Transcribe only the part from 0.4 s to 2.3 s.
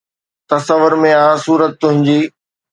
تصور ۾ آ صورت تنهنجي